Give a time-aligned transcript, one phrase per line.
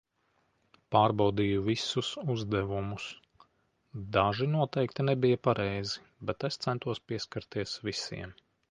[0.95, 3.05] Pārbaudīju visus uzdevumus.
[4.17, 8.39] Daži noteikti nebija pareizi, bet es centos pieskarties visiem.